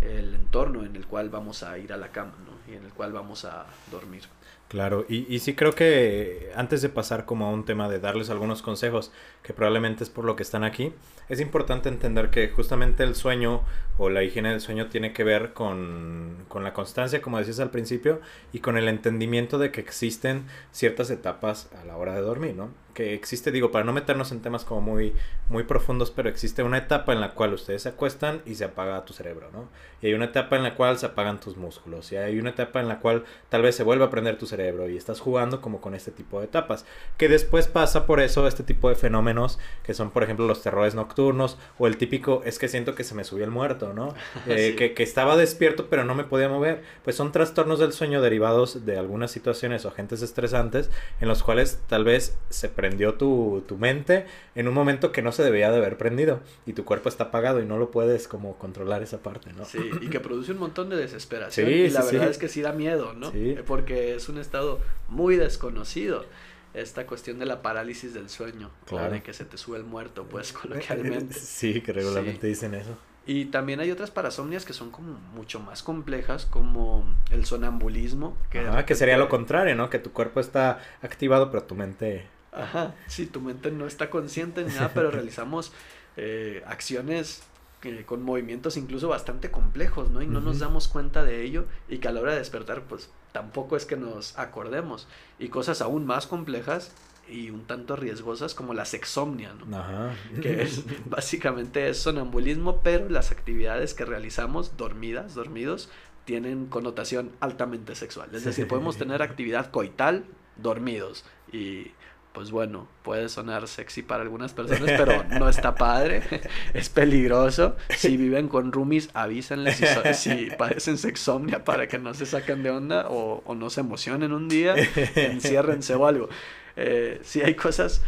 [0.00, 2.72] el entorno en el cual vamos a ir a la cama ¿no?
[2.72, 4.22] y en el cual vamos a dormir.
[4.68, 8.28] Claro, y, y sí creo que antes de pasar como a un tema de darles
[8.28, 9.10] algunos consejos,
[9.42, 10.92] que probablemente es por lo que están aquí,
[11.30, 13.62] es importante entender que justamente el sueño
[13.96, 17.70] o la higiene del sueño tiene que ver con, con, la constancia, como decías al
[17.70, 18.20] principio,
[18.52, 22.68] y con el entendimiento de que existen ciertas etapas a la hora de dormir, ¿no?
[22.98, 25.14] Que existe, digo, para no meternos en temas como muy,
[25.48, 29.04] muy profundos, pero existe una etapa en la cual ustedes se acuestan y se apaga
[29.04, 29.68] tu cerebro, ¿no?
[30.02, 32.80] Y hay una etapa en la cual se apagan tus músculos, y hay una etapa
[32.80, 35.80] en la cual tal vez se vuelve a prender tu cerebro y estás jugando como
[35.80, 39.94] con este tipo de etapas, que después pasa por eso este tipo de fenómenos que
[39.94, 43.22] son, por ejemplo, los terrores nocturnos o el típico es que siento que se me
[43.22, 44.14] subió el muerto, ¿no?
[44.48, 46.82] Eh, que, que, estaba despierto pero no me podía mover.
[47.04, 51.80] Pues son trastornos del sueño derivados de algunas situaciones o agentes estresantes en los cuales
[51.86, 54.24] tal vez se prendió tu, tu mente
[54.54, 57.60] en un momento que no se debía de haber prendido y tu cuerpo está apagado
[57.60, 59.66] y no lo puedes como controlar esa parte, ¿no?
[59.66, 62.72] Sí, y que produce un montón de desesperación y la verdad es que sí da
[62.72, 63.30] miedo, ¿no?
[63.66, 66.24] Porque es un estado muy desconocido
[66.72, 69.12] esta cuestión de la parálisis del sueño, claro.
[69.12, 71.34] de que se te sube el muerto, pues coloquialmente.
[71.34, 72.96] Sí, que regularmente dicen eso.
[73.26, 78.34] Y también hay otras parasomnias que son como mucho más complejas, como el sonambulismo.
[78.48, 79.90] Que, que sería lo contrario, ¿no?
[79.90, 82.37] Que tu cuerpo está activado, pero tu mente...
[82.52, 85.72] Ajá, sí, tu mente no está consciente ni nada, pero realizamos
[86.16, 87.42] eh, acciones
[87.84, 90.20] eh, con movimientos incluso bastante complejos, ¿no?
[90.20, 93.10] Y no nos damos cuenta de ello y que a la hora de despertar, pues
[93.32, 95.06] tampoco es que nos acordemos.
[95.38, 96.92] Y cosas aún más complejas
[97.28, 99.78] y un tanto riesgosas como la sexomnia, ¿no?
[99.78, 100.12] Ajá.
[100.42, 105.88] Que es básicamente es sonambulismo, pero las actividades que realizamos dormidas, dormidos,
[106.24, 108.28] tienen connotación altamente sexual.
[108.34, 110.24] Es decir, podemos tener actividad coital
[110.56, 111.92] dormidos y
[112.38, 116.22] pues bueno, puede sonar sexy para algunas personas, pero no está padre,
[116.72, 117.74] es peligroso.
[117.96, 123.08] Si viven con roomies, avísenles si, padecen sexomnia para que no se saquen de onda
[123.08, 124.76] o, no se emocionen un día,
[125.16, 126.28] enciérrense o algo.
[126.76, 128.02] Eh, sí hay cosas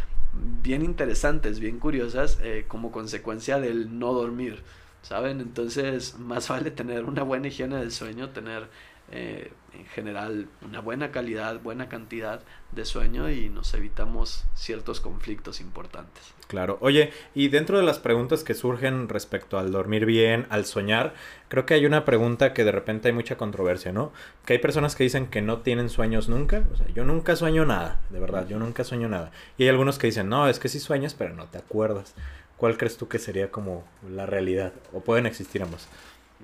[0.63, 4.63] bien interesantes, bien curiosas, eh, como consecuencia del no dormir,
[5.01, 5.41] ¿saben?
[5.41, 8.69] Entonces, más vale tener una buena higiene del sueño, tener
[9.11, 15.61] eh, en general una buena calidad, buena cantidad de sueño y nos evitamos ciertos conflictos
[15.61, 16.33] importantes.
[16.47, 16.77] Claro.
[16.81, 21.13] Oye, y dentro de las preguntas que surgen respecto al dormir bien, al soñar,
[21.47, 24.11] creo que hay una pregunta que de repente hay mucha controversia, ¿no?
[24.45, 26.63] Que hay personas que dicen que no tienen sueños nunca.
[26.73, 29.31] O sea, yo nunca sueño nada, de verdad, yo nunca sueño nada.
[29.57, 32.15] Y hay algunos que dicen, no, es que sí sueñas, pero no te acuerdas.
[32.57, 34.73] ¿Cuál crees tú que sería como la realidad?
[34.93, 35.87] ¿O pueden existir ambos?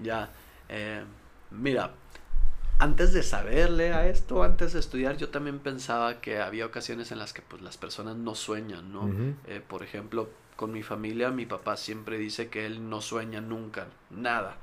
[0.02, 0.30] Ya,
[0.70, 1.04] eh,
[1.52, 1.92] mira,
[2.80, 7.20] antes de saberle a esto, antes de estudiar, yo también pensaba que había ocasiones en
[7.20, 9.10] las que pues las personas no sueñan, ¿no?
[9.48, 13.88] Eh, por ejemplo, con mi familia, mi papá siempre dice que él no sueña nunca,
[14.10, 14.58] nada.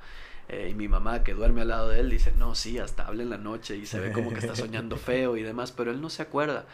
[0.47, 3.23] Eh, y mi mamá, que duerme al lado de él, dice, no, sí, hasta habla
[3.23, 6.01] en la noche y se ve como que está soñando feo y demás, pero él
[6.01, 6.65] no se acuerda.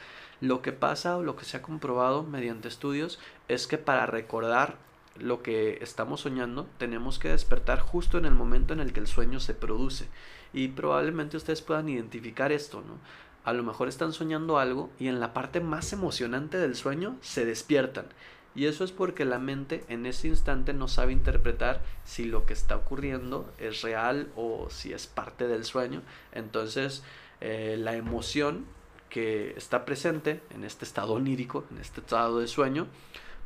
[0.41, 4.75] Lo que pasa o lo que se ha comprobado mediante estudios es que para recordar
[5.17, 9.07] lo que estamos soñando, tenemos que despertar justo en el momento en el que el
[9.07, 10.07] sueño se produce.
[10.53, 12.97] Y probablemente ustedes puedan identificar esto, ¿no?
[13.43, 17.45] A lo mejor están soñando algo y en la parte más emocionante del sueño se
[17.45, 18.05] despiertan.
[18.53, 22.53] Y eso es porque la mente en ese instante no sabe interpretar si lo que
[22.53, 26.01] está ocurriendo es real o si es parte del sueño.
[26.33, 27.03] Entonces,
[27.39, 28.65] eh, la emoción
[29.09, 32.87] que está presente en este estado onírico, en este estado de sueño,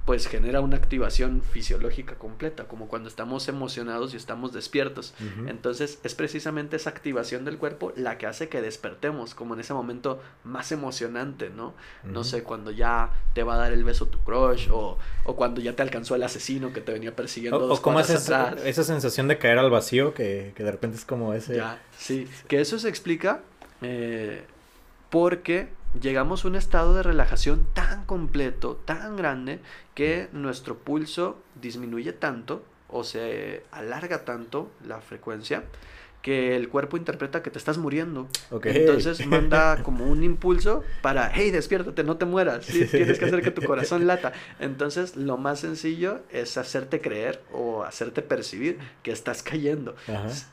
[0.05, 5.15] pues genera una activación fisiológica completa, como cuando estamos emocionados y estamos despiertos.
[5.47, 9.73] Entonces es precisamente esa activación del cuerpo la que hace que despertemos, como en ese
[9.73, 11.73] momento más emocionante, ¿no?
[12.03, 15.59] No sé, cuando ya te va a dar el beso tu crush o, o cuando
[15.59, 17.73] ya te alcanzó el asesino que te venía persiguiendo.
[17.73, 21.33] O, como esa, esa sensación de caer al vacío que, que, de repente es como
[21.33, 21.55] ese...
[21.55, 23.41] Ya, sí, que eso se explica
[23.81, 24.43] eh,
[25.09, 25.69] porque
[26.01, 29.59] llegamos a un estado de relajación tan completo, tan grande,
[29.93, 35.63] que nuestro pulso disminuye tanto o se alarga tanto la frecuencia
[36.25, 38.27] que el cuerpo interpreta que te estás muriendo.
[38.63, 43.51] Entonces manda como un impulso para, hey, despiértate, no te mueras, tienes que hacer que
[43.51, 44.33] tu corazón lata.
[44.59, 49.95] Entonces lo más sencillo es hacerte creer o hacerte percibir que estás cayendo.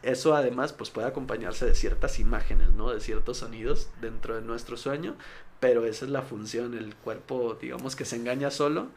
[0.02, 2.92] Eso además pues puede acompañarse de ciertas imágenes, ¿no?
[2.92, 5.16] De ciertos sonidos dentro de nuestro sueño,
[5.58, 8.88] pero esa es la función, el cuerpo digamos que se engaña solo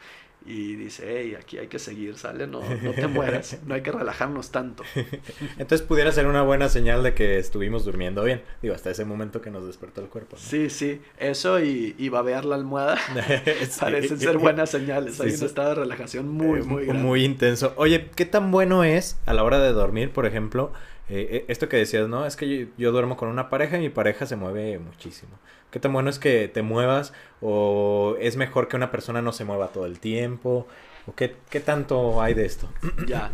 [0.46, 3.92] y dice, hey, aquí hay que seguir, sale, no, no te mueras, no hay que
[3.92, 4.84] relajarnos tanto.
[5.58, 9.42] Entonces pudiera ser una buena señal de que estuvimos durmiendo bien, digo, hasta ese momento
[9.42, 10.38] que nos despertó el cuerpo.
[10.38, 12.98] Sí, sí, eso y, y babear la almohada
[13.80, 17.04] parecen ser buenas señales, hay un estado de relajación muy, eh, muy grande.
[17.04, 17.74] Muy intenso.
[17.78, 20.72] Oye, ¿qué tan bueno es a la hora de dormir, por ejemplo,
[21.08, 22.26] eh, eh, esto que decías, ¿no?
[22.26, 25.38] Es que yo, duermo con una pareja y mi pareja se mueve muchísimo.
[25.76, 27.12] ¿Qué tan bueno es que te muevas?
[27.42, 30.68] ¿O es mejor que una persona no se mueva todo el tiempo?
[31.06, 32.70] ¿O qué, qué tanto hay de esto?
[33.08, 33.30] Ya.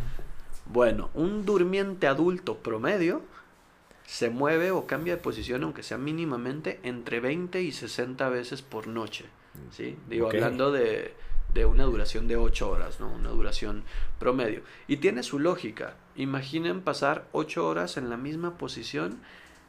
[0.65, 3.21] Bueno, un durmiente adulto promedio
[4.07, 8.87] se mueve o cambia de posición, aunque sea mínimamente, entre 20 y 60 veces por
[8.87, 9.25] noche.
[9.69, 9.95] ¿Sí?
[10.09, 11.13] Digo, hablando de
[11.53, 13.11] de una duración de 8 horas, ¿no?
[13.11, 13.83] Una duración
[14.17, 14.63] promedio.
[14.87, 15.93] Y tiene su lógica.
[16.15, 19.19] Imaginen pasar 8 horas en la misma posición,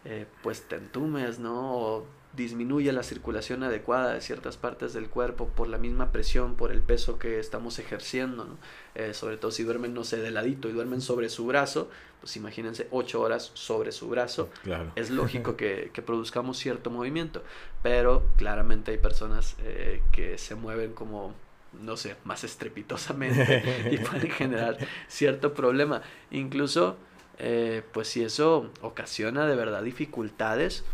[0.07, 1.75] eh, pues te entumes, ¿no?
[1.75, 6.73] O disminuye la circulación adecuada de ciertas partes del cuerpo por la misma presión, por
[6.73, 8.57] el peso que estamos ejerciendo, ¿no?
[8.95, 11.91] Eh, sobre todo si duermen, no sé, de ladito y duermen sobre su brazo,
[12.21, 14.49] pues imagínense 8 horas sobre su brazo.
[14.63, 14.93] Claro.
[14.97, 17.43] Es lógico que, que, produzcamos cierto movimiento,
[17.83, 21.35] pero claramente hay personas eh, que se mueven como
[21.81, 24.77] no sé, más estrepitosamente y puede generar
[25.09, 26.03] cierto problema.
[26.31, 26.97] Incluso,
[27.39, 30.85] eh, pues si eso ocasiona de verdad dificultades,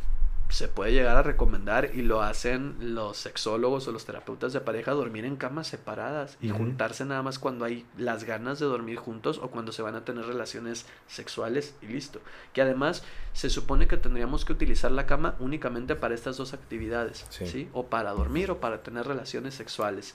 [0.48, 4.92] se puede llegar a recomendar y lo hacen los sexólogos o los terapeutas de pareja
[4.92, 9.38] dormir en camas separadas y juntarse nada más cuando hay las ganas de dormir juntos
[9.42, 12.20] o cuando se van a tener relaciones sexuales y listo.
[12.54, 13.02] Que además
[13.34, 17.68] se supone que tendríamos que utilizar la cama únicamente para estas dos actividades, ¿sí?
[17.72, 20.14] O para dormir o para tener relaciones sexuales.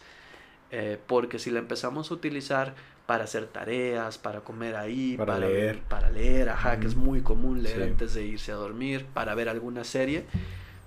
[0.76, 2.74] Eh, porque si la empezamos a utilizar
[3.06, 7.62] para hacer tareas, para comer ahí, para, leer, para leer, ajá, que es muy común
[7.62, 10.26] leer antes de irse a dormir, para ver alguna serie,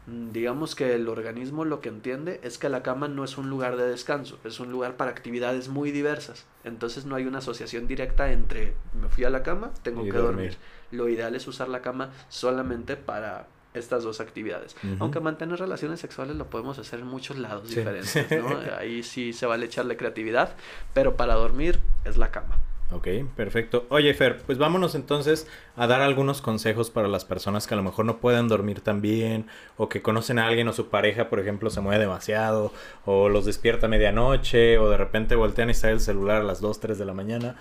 [0.08, 3.48] mm, digamos que el organismo lo que entiende es que la cama no es un
[3.48, 6.46] lugar de descanso, es un lugar para actividades muy diversas.
[6.64, 10.56] Entonces no hay una asociación directa entre me fui a la cama, tengo que dormir.
[10.90, 14.76] Lo ideal es usar la cama solamente para estas dos actividades.
[14.98, 18.58] Aunque mantener relaciones sexuales lo podemos hacer en muchos lados diferentes, ¿no?
[18.78, 20.54] Ahí sí se vale echarle creatividad,
[20.94, 22.58] pero para dormir es la cama.
[22.92, 23.84] Ok, perfecto.
[23.88, 27.82] Oye, Fer, pues vámonos entonces a dar algunos consejos para las personas que a lo
[27.82, 31.40] mejor no pueden dormir tan bien, o que conocen a alguien o su pareja, por
[31.40, 32.72] ejemplo, se mueve demasiado,
[33.04, 36.60] o los despierta a medianoche, o de repente voltean y está el celular a las
[36.60, 37.56] 2, 3 de la mañana.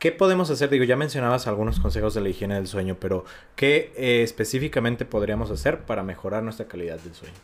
[0.00, 0.70] ¿Qué podemos hacer?
[0.70, 5.50] Digo, ya mencionabas algunos consejos de la higiene del sueño, pero ¿qué eh, específicamente podríamos
[5.50, 7.34] hacer para mejorar nuestra calidad del sueño?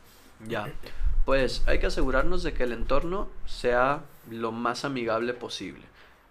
[0.48, 0.72] Ya,
[1.26, 5.82] pues hay que asegurarnos de que el entorno sea lo más amigable posible.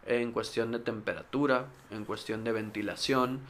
[0.07, 3.41] En cuestión de temperatura, en cuestión de ventilación,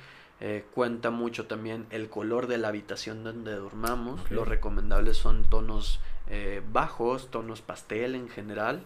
[0.42, 4.20] eh, cuenta mucho también el color de la habitación donde dormamos.
[4.30, 8.82] Lo Los recomendables son tonos eh, bajos, tonos pastel en general.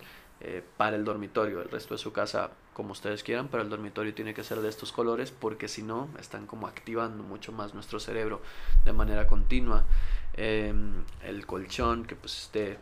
[0.78, 1.62] para el dormitorio.
[1.62, 4.70] El resto de su casa como ustedes quieran, pero el dormitorio tiene que ser de
[4.70, 8.42] estos colores porque si no están como activando mucho más nuestro cerebro
[8.86, 9.84] de manera continua.
[10.38, 12.78] Em, el colchón que pues esté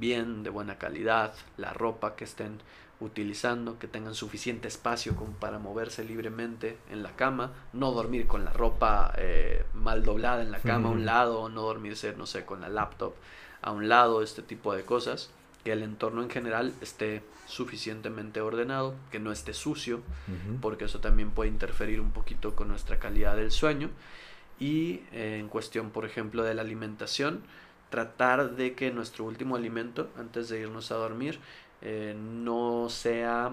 [0.00, 2.58] bien, de buena calidad, la ropa que estén
[3.00, 8.46] utilizando, que tengan suficiente espacio como para moverse libremente en la cama, no dormir con
[8.46, 12.46] la ropa eh, mal doblada en la cama a un lado, no dormirse, no sé,
[12.46, 13.12] con la laptop
[13.60, 15.28] a un lado, este tipo de cosas
[15.64, 20.02] que el entorno en general esté suficientemente ordenado, que no esté sucio,
[20.60, 23.90] porque eso también puede interferir un poquito con nuestra calidad del sueño.
[24.60, 27.42] Y eh, en cuestión, por ejemplo, de la alimentación,
[27.90, 31.40] tratar de que nuestro último alimento, antes de irnos a dormir,
[31.82, 33.52] eh, no sea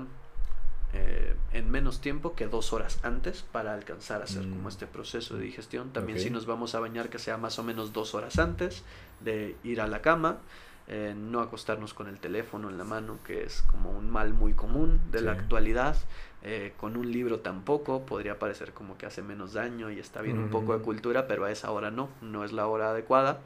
[0.93, 4.67] eh, en menos tiempo que dos horas antes para alcanzar a hacer como mm.
[4.67, 5.91] este proceso de digestión.
[5.91, 8.83] También si nos vamos a bañar, que sea más o menos dos horas antes
[9.21, 10.39] de ir a la cama.
[10.87, 14.53] Eh, no acostarnos con el teléfono en la mano, que es como un mal muy
[14.53, 15.95] común de la actualidad.
[16.43, 20.37] Eh, con un libro tampoco, podría parecer como que hace menos daño y está bien
[20.37, 23.39] un poco de cultura, pero a esa hora no, no es la hora adecuada.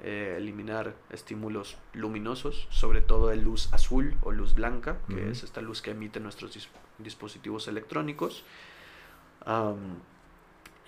[0.00, 5.60] Eh, eliminar estímulos luminosos, sobre todo de luz azul o luz blanca, que es esta
[5.60, 8.44] luz que emiten nuestros dispositivos electrónicos.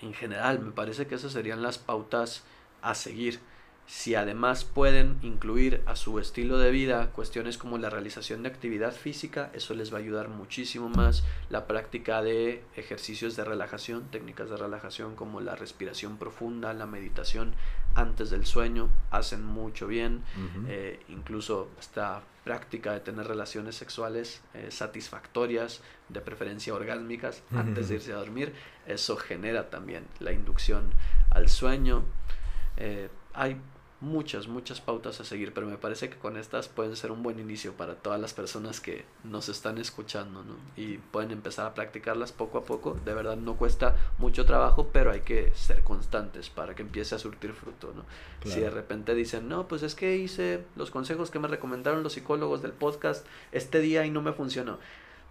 [0.01, 2.43] en general, me parece que esas serían las pautas
[2.81, 3.39] a seguir.
[3.87, 8.93] Si además pueden incluir a su estilo de vida cuestiones como la realización de actividad
[8.93, 11.23] física, eso les va a ayudar muchísimo más.
[11.49, 17.53] La práctica de ejercicios de relajación, técnicas de relajación como la respiración profunda, la meditación
[17.93, 20.23] antes del sueño, hacen mucho bien.
[20.69, 27.95] Eh, incluso esta práctica de tener relaciones sexuales eh, satisfactorias, de preferencia orgásmicas, antes de
[27.95, 28.53] irse a dormir,
[28.87, 30.93] eso genera también la inducción
[31.29, 32.03] al sueño.
[32.77, 33.57] Eh, hay
[34.01, 37.39] muchas, muchas pautas a seguir, pero me parece que con estas pueden ser un buen
[37.39, 40.55] inicio para todas las personas que nos están escuchando, ¿no?
[40.75, 42.99] Y pueden empezar a practicarlas poco a poco.
[43.05, 47.19] De verdad no cuesta mucho trabajo, pero hay que ser constantes para que empiece a
[47.19, 48.03] surtir fruto, ¿no?
[48.49, 52.13] Si de repente dicen, no, pues es que hice los consejos que me recomendaron los
[52.13, 54.79] psicólogos del podcast este día y no me funcionó.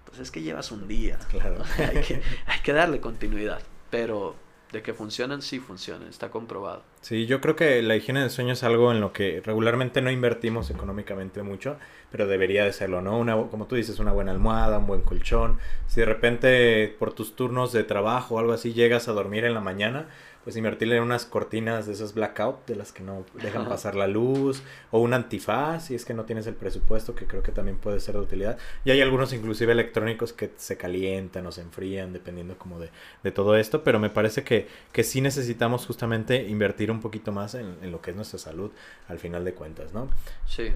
[0.05, 1.19] Pues es que llevas un día.
[1.29, 1.63] Claro.
[1.79, 3.61] hay, que, hay que darle continuidad,
[3.91, 4.37] pero
[4.73, 6.83] de que funcionan, sí funcionan, está comprobado.
[7.01, 10.11] Sí, yo creo que la higiene del sueño es algo en lo que regularmente no
[10.11, 11.77] invertimos económicamente mucho,
[12.11, 13.19] pero debería de serlo, ¿no?
[13.19, 15.59] Una, como tú dices, una buena almohada, un buen colchón.
[15.87, 19.55] Si de repente por tus turnos de trabajo o algo así llegas a dormir en
[19.55, 20.07] la mañana,
[20.45, 24.07] pues invertirle en unas cortinas de esas blackout, de las que no dejan pasar la
[24.07, 27.79] luz, o un antifaz, si es que no tienes el presupuesto, que creo que también
[27.79, 28.59] puede ser de utilidad.
[28.85, 32.91] Y hay algunos inclusive electrónicos que se calientan o se enfrían, dependiendo como de,
[33.23, 37.55] de todo esto, pero me parece que, que sí necesitamos justamente invertir un poquito más
[37.55, 38.71] en, en lo que es nuestra salud,
[39.09, 40.09] al final de cuentas, ¿no?
[40.47, 40.73] Sí,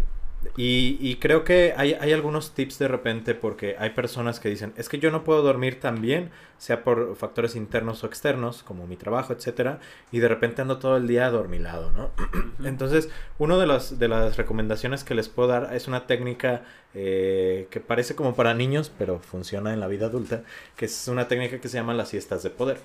[0.57, 4.98] y, creo que hay, algunos tips de repente porque hay personas que dicen, es que
[4.98, 9.33] yo no puedo dormir tan bien, sea por factores internos o externos, como mi trabajo,
[9.33, 9.80] etcétera,
[10.12, 12.11] y de repente ando todo el día adormilado, ¿no?
[12.64, 16.62] Entonces, una de las, de las recomendaciones que les puedo dar es una técnica
[16.94, 20.44] eh, que parece como para niños, pero funciona en la vida adulta,
[20.76, 22.78] que es una técnica que se llama las siestas de poder.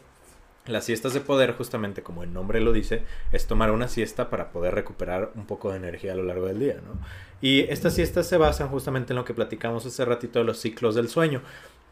[0.70, 4.52] Las siestas de poder, justamente como el nombre lo dice, es tomar una siesta para
[4.52, 7.00] poder recuperar un poco de energía a lo largo del día, ¿no?
[7.42, 10.94] Y estas siestas se basan justamente en lo que platicamos hace ratito de los ciclos
[10.94, 11.42] del sueño.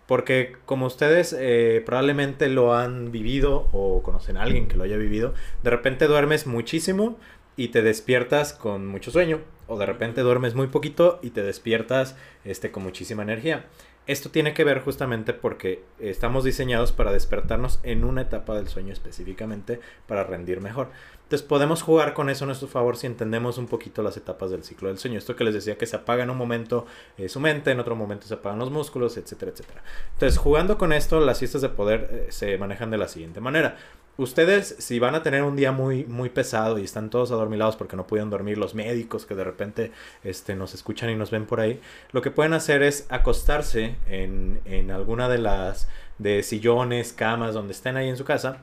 [0.06, 4.96] Porque como ustedes eh, probablemente lo han vivido o conocen a alguien que lo haya
[4.96, 7.18] vivido, de repente duermes muchísimo
[7.58, 12.16] y te despiertas con mucho sueño o de repente duermes muy poquito y te despiertas
[12.46, 13.66] este, con muchísima energía.
[14.08, 18.94] Esto tiene que ver justamente porque estamos diseñados para despertarnos en una etapa del sueño
[18.94, 20.90] específicamente para rendir mejor.
[21.24, 24.64] Entonces podemos jugar con eso a nuestro favor si entendemos un poquito las etapas del
[24.64, 25.18] ciclo del sueño.
[25.18, 26.86] Esto que les decía que se apaga en un momento
[27.18, 29.84] eh, su mente, en otro momento se apagan los músculos, etcétera, etcétera.
[30.14, 33.76] Entonces jugando con esto, las siestas de poder eh, se manejan de la siguiente manera.
[34.18, 37.96] Ustedes, si van a tener un día muy, muy pesado y están todos adormilados porque
[37.96, 39.92] no pudieron dormir, los médicos que de repente
[40.24, 41.80] este, nos escuchan y nos ven por ahí,
[42.12, 47.74] lo que pueden hacer es acostarse en, en alguna de las de sillones, camas, donde
[47.74, 48.58] estén ahí en su casa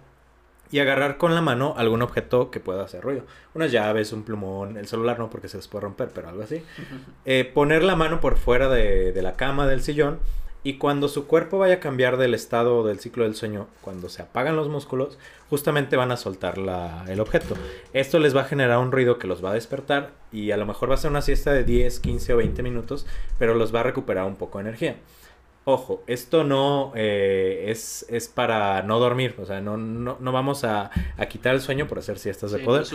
[0.71, 3.23] y agarrar con la mano algún objeto que pueda hacer ruido.
[3.55, 6.65] Unas llaves, un plumón, el celular no porque se les puede romper, pero algo así.
[7.25, 10.19] Eh, poner la mano por fuera de, la cama, del sillón,
[10.65, 14.23] y cuando su cuerpo vaya a cambiar del estado del ciclo del sueño, cuando se
[14.23, 15.19] apagan los músculos,
[15.51, 16.55] justamente van a soltar
[17.07, 17.55] el objeto.
[17.93, 20.65] Esto les va a generar un ruido que los va a despertar y a lo
[20.65, 23.07] mejor va a ser una siesta de 10, 15 o 20 minutos,
[23.39, 24.97] pero los va a recuperar un poco de energía.
[25.67, 30.63] Ojo, esto no eh, es, es, para no dormir, o sea, no, no, no vamos
[30.63, 32.81] a, a, quitar el sueño por hacer siestas de poder.
[32.83, 32.87] No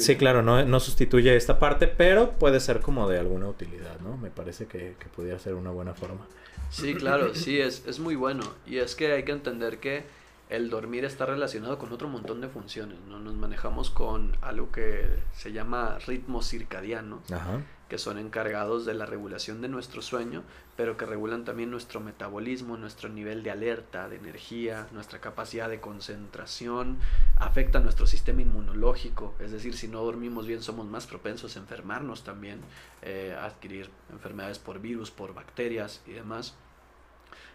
[0.00, 4.18] Sí, claro, no, no, sustituye esta parte, pero puede ser como de alguna utilidad, ¿no?
[4.18, 6.26] Me parece que, que pudiera ser una buena forma.
[6.70, 8.42] Sí, claro, sí, es, es muy bueno.
[8.66, 10.04] Y es que hay que entender que
[10.48, 13.18] el dormir está relacionado con otro montón de funciones, ¿no?
[13.18, 17.22] Nos manejamos con algo que se llama ritmo circadiano.
[17.32, 20.44] Ajá que son encargados de la regulación de nuestro sueño,
[20.80, 25.78] pero que regulan también nuestro metabolismo, nuestro nivel de alerta, de energía, nuestra capacidad de
[25.78, 26.98] concentración,
[27.36, 32.24] afecta nuestro sistema inmunológico, es decir, si no dormimos bien somos más propensos a enfermarnos
[32.24, 32.62] también,
[33.02, 36.54] eh, a adquirir enfermedades por virus, por bacterias y demás.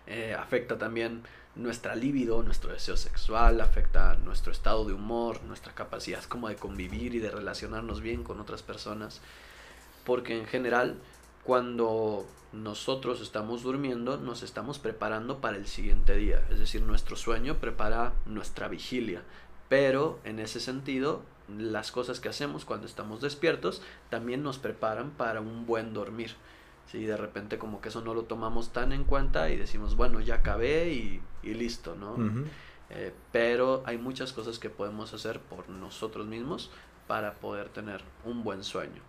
[0.05, 1.23] Eh, afecta también
[1.55, 7.15] nuestra libido, nuestro deseo sexual, afecta nuestro estado de humor, nuestra capacidad como de convivir
[7.15, 9.19] y de relacionarnos bien con otras personas
[10.05, 10.97] porque en general
[11.45, 17.57] cuando nosotros estamos durmiendo nos estamos preparando para el siguiente día, es decir, nuestro sueño
[17.57, 19.21] prepara nuestra vigilia,
[19.69, 25.41] pero en ese sentido las cosas que hacemos cuando estamos despiertos también nos preparan para
[25.41, 26.33] un buen dormir.
[26.91, 30.19] Si de repente como que eso no lo tomamos tan en cuenta y decimos, bueno,
[30.21, 32.15] ya acabé y, listo, ¿no?
[32.89, 36.71] Eh, pero hay muchas cosas que podemos hacer por nosotros mismos
[37.07, 39.01] para poder tener un buen sueño.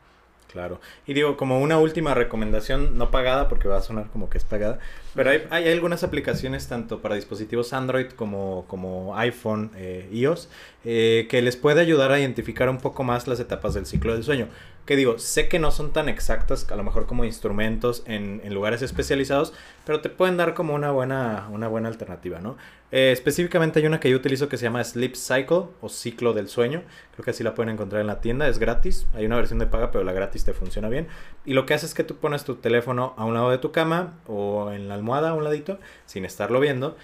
[0.53, 0.81] Claro.
[1.07, 4.45] Y digo, como una última recomendación, no pagada porque va a sonar como que es
[4.45, 4.79] pagada,
[5.15, 10.49] pero hay, hay algunas aplicaciones tanto para dispositivos Android como, como iPhone, eh, iOS,
[10.85, 14.25] eh, que les puede ayudar a identificar un poco más las etapas del ciclo del
[14.25, 14.49] sueño.
[14.87, 18.55] Que digo, sé que no son tan exactas, a lo mejor como instrumentos en, en
[18.55, 19.53] lugares especializados,
[19.85, 22.57] pero te pueden dar como una buena, una buena alternativa, ¿no?
[22.93, 26.49] Eh, específicamente hay una que yo utilizo que se llama Sleep Cycle o ciclo del
[26.49, 26.83] sueño.
[27.13, 29.07] Creo que así la pueden encontrar en la tienda, es gratis.
[29.15, 31.09] Hay una versión de paga, pero la gratis te funciona bien.
[31.45, 33.73] Y lo que hace es que tú pones tu teléfono a un lado de tu
[33.73, 36.97] cama o en la almohada a un ladito, sin estarlo viendo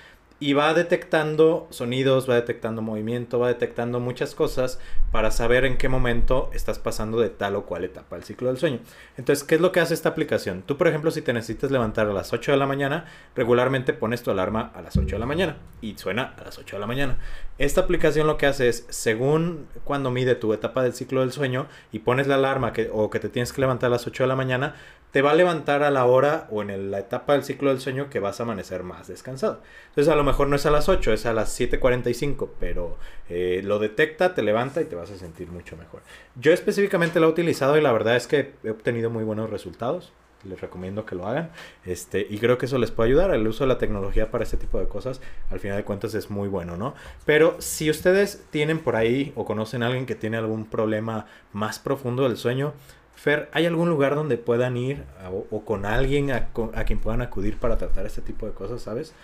[0.43, 4.81] y va detectando sonidos, va detectando movimiento, va detectando muchas cosas
[5.13, 8.59] para saber en qué momento estás pasando de tal o cual etapa del ciclo del
[8.59, 8.81] sueño.
[9.17, 10.63] Entonces, ¿qué es lo que hace esta aplicación?
[10.63, 13.05] Tú, por ejemplo, si te necesitas levantar a las 8 de la mañana,
[13.37, 16.75] regularmente pones tu alarma a las 8 de la mañana y suena a las 8
[16.75, 17.19] de la mañana.
[17.59, 21.69] Esta aplicación lo que hace es, según cuando mide tu etapa del ciclo del sueño
[21.93, 24.27] y pones la alarma que, o que te tienes que levantar a las 8 de
[24.27, 24.75] la mañana,
[25.13, 28.09] te va a levantar a la hora o en la etapa del ciclo del sueño
[28.09, 29.61] que vas a amanecer más descansado.
[29.91, 32.97] Entonces a lo mejor no es a las 8, es a las 7.45, pero
[33.29, 36.03] eh, lo detecta, te levanta y te vas a sentir mucho mejor.
[36.37, 40.13] Yo específicamente lo he utilizado y la verdad es que he obtenido muy buenos resultados.
[40.45, 41.51] Les recomiendo que lo hagan.
[41.85, 43.33] Este, y creo que eso les puede ayudar.
[43.33, 46.31] El uso de la tecnología para este tipo de cosas, al final de cuentas, es
[46.31, 46.95] muy bueno, ¿no?
[47.25, 51.79] Pero si ustedes tienen por ahí o conocen a alguien que tiene algún problema más
[51.79, 52.75] profundo del sueño,
[53.15, 55.05] Fer, ¿hay algún lugar donde puedan ir
[55.51, 56.49] o, con alguien a,
[56.85, 59.15] quien puedan acudir para tratar este tipo de cosas, sabes?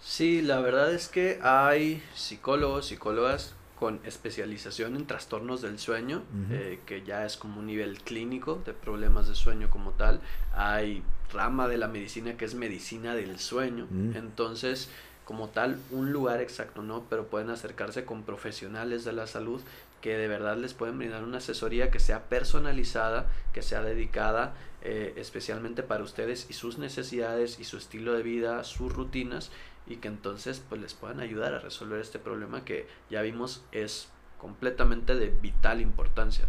[0.00, 6.78] Sí, la verdad es que hay psicólogos, psicólogas con especialización en trastornos del sueño, eh,
[6.86, 10.20] que ya es como un nivel clínico de problemas de sueño como tal.
[10.54, 11.02] Hay
[11.32, 13.86] rama de la medicina que es medicina del sueño.
[13.90, 14.16] Mm.
[14.16, 14.88] Entonces,
[15.24, 19.60] como tal, un lugar exacto no, pero pueden acercarse con profesionales de la salud
[20.00, 24.52] que de verdad les pueden brindar una asesoría que sea personalizada, que sea dedicada
[24.82, 29.50] eh, especialmente para ustedes y sus necesidades y su estilo de vida, sus rutinas
[29.86, 34.08] y que entonces pues les puedan ayudar a resolver este problema que ya vimos es
[34.38, 36.44] completamente de vital importancia.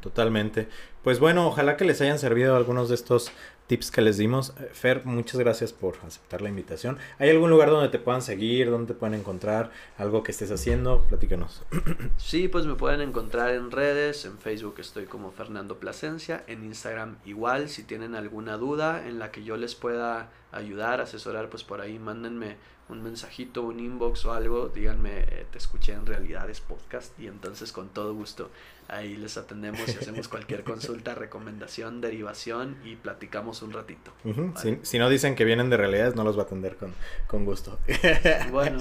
[0.00, 0.68] totalmente.
[1.04, 3.32] Pues bueno, ojalá que les hayan servido algunos de estos
[3.66, 4.54] tips que les dimos.
[4.60, 6.98] Eh, Fer, muchas gracias por aceptar la invitación.
[7.18, 11.02] ¿Hay algún lugar donde te puedan seguir, donde te puedan encontrar, algo que estés haciendo?
[11.08, 11.62] Platícanos.
[12.16, 17.16] Sí, pues me pueden encontrar en redes, en Facebook estoy como Fernando Plasencia, en Instagram
[17.24, 21.80] igual, si tienen alguna duda en la que yo les pueda ayudar, asesorar, pues por
[21.80, 22.56] ahí mándenme
[22.88, 27.72] un mensajito, un inbox o algo, díganme, eh, te escuché en Realidades Podcast y entonces
[27.72, 28.50] con todo gusto
[28.88, 34.12] ahí les atendemos y hacemos cualquier consulta, recomendación, derivación y platicamos un ratito.
[34.82, 36.92] si, no dicen que vienen de Realidades, no los va a atender con,
[37.26, 37.78] con gusto.
[38.50, 38.80] bueno,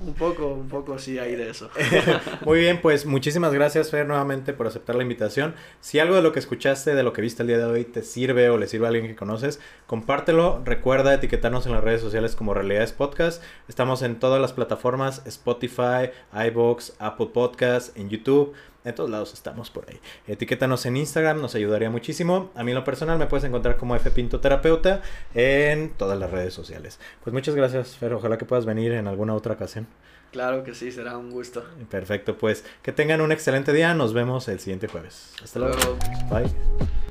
[0.00, 1.70] un, poco, un poco sí hay de eso.
[2.44, 5.54] Muy bien, pues muchísimas gracias Fer nuevamente por aceptar la invitación.
[5.80, 8.02] Si algo de lo que escuchaste, de lo que viste el día de hoy te
[8.02, 10.62] sirve o le sirve a alguien que conoces, compártelo.
[10.64, 13.42] Recuerda etiquetarnos en las redes sociales como Realidades Podcast.
[13.68, 18.54] Estamos en todas las plataformas, Spotify, iBox, Apple Podcast, en YouTube.
[18.84, 20.00] En todos lados estamos por ahí.
[20.26, 22.50] Etiquétanos en Instagram, nos ayudaría muchísimo.
[22.54, 25.02] A mí en lo personal me puedes encontrar como F Pinto Terapeuta
[25.34, 26.98] en todas las redes sociales.
[27.22, 28.12] Pues muchas gracias, Fer.
[28.14, 29.86] Ojalá que puedas venir en alguna otra ocasión.
[30.32, 31.62] Claro que sí, será un gusto.
[31.90, 33.94] Perfecto, pues que tengan un excelente día.
[33.94, 35.34] Nos vemos el siguiente jueves.
[35.42, 35.96] Hasta luego.
[36.30, 37.01] Bye.